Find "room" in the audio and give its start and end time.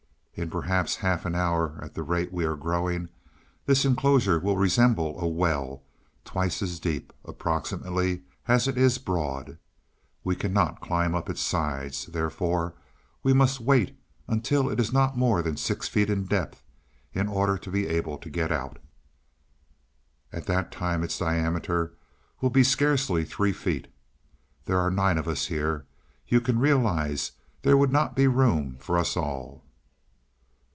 28.25-28.77